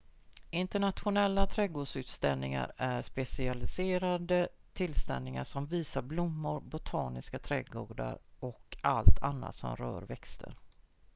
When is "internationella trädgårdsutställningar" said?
0.49-2.71